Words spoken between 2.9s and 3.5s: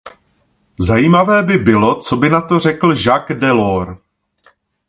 Jacques